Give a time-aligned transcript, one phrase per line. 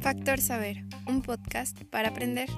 [0.00, 2.50] Factor Saber, un podcast para aprender.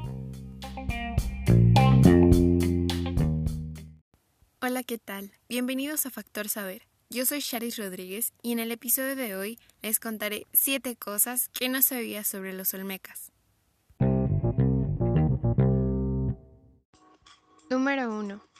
[4.61, 5.30] Hola, ¿qué tal?
[5.48, 6.89] Bienvenidos a Factor Saber.
[7.09, 11.68] Yo soy Charis Rodríguez y en el episodio de hoy les contaré 7 cosas que
[11.68, 13.30] no sabía sobre los Olmecas.
[17.70, 18.55] Número 1.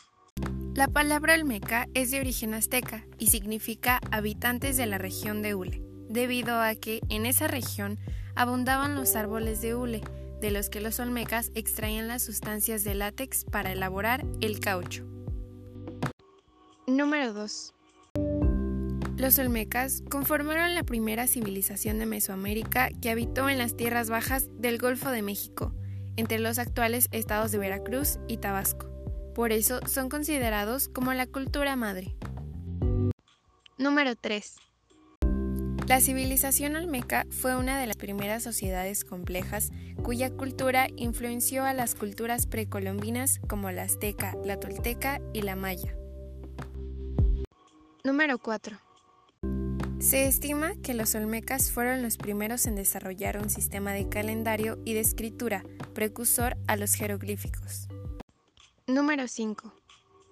[0.77, 5.81] La palabra Olmeca es de origen azteca y significa habitantes de la región de Hule,
[6.11, 7.99] debido a que en esa región
[8.35, 10.03] abundaban los árboles de hule,
[10.43, 15.07] de los que los olmecas extraían las sustancias de látex para elaborar el caucho.
[16.87, 17.75] Número 2.
[19.17, 24.77] Los olmecas conformaron la primera civilización de Mesoamérica que habitó en las tierras bajas del
[24.77, 25.73] Golfo de México,
[26.17, 28.96] entre los actuales estados de Veracruz y Tabasco.
[29.37, 32.17] Por eso son considerados como la cultura madre.
[33.77, 34.57] Número 3.
[35.87, 41.95] La civilización olmeca fue una de las primeras sociedades complejas cuya cultura influenció a las
[41.95, 45.95] culturas precolombinas como la azteca, la tolteca y la maya.
[48.05, 48.79] Número 4.
[49.99, 54.95] Se estima que los olmecas fueron los primeros en desarrollar un sistema de calendario y
[54.95, 57.89] de escritura precursor a los jeroglíficos.
[58.89, 59.73] Número 5.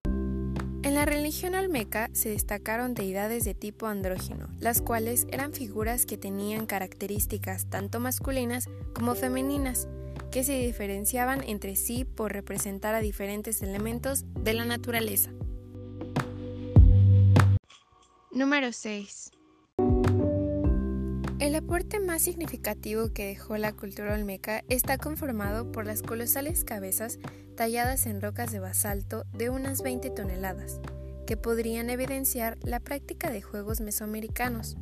[0.04, 6.16] En la religión olmeca se destacaron deidades de tipo andrógino, las cuales eran figuras que
[6.16, 9.88] tenían características tanto masculinas como femeninas,
[10.30, 15.32] que se diferenciaban entre sí por representar a diferentes elementos de la naturaleza.
[18.30, 19.32] Número 6.
[21.40, 27.18] El aporte más significativo que dejó la cultura olmeca está conformado por las colosales cabezas
[27.56, 30.80] talladas en rocas de basalto de unas 20 toneladas,
[31.26, 34.76] que podrían evidenciar la práctica de juegos mesoamericanos.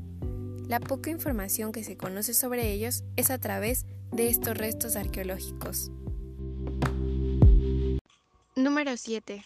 [0.68, 5.90] La poca información que se conoce sobre ellos es a través de estos restos arqueológicos.
[8.56, 9.42] Número 7.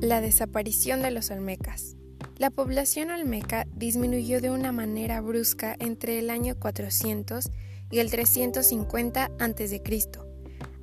[0.00, 1.96] La desaparición de los olmecas.
[2.36, 7.48] La población olmeca disminuyó de una manera brusca entre el año 400
[7.92, 9.82] y el 350 a.C.,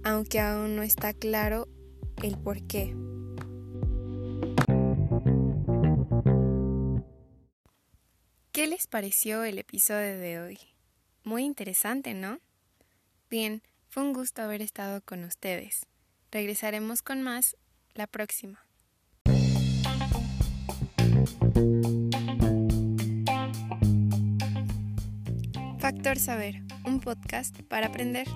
[0.03, 1.67] aunque aún no está claro
[2.23, 2.95] el por qué.
[8.53, 10.59] ¿Qué les pareció el episodio de hoy?
[11.23, 12.39] Muy interesante, ¿no?
[13.29, 15.85] Bien, fue un gusto haber estado con ustedes.
[16.31, 17.57] Regresaremos con más
[17.93, 18.70] la próxima.
[25.79, 28.27] Factor Saber, un podcast para aprender.